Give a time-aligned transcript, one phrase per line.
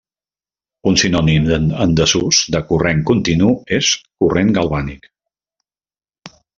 [0.91, 3.93] Un sinònim en desús de corrent continu és
[4.25, 5.11] corrent galvànic.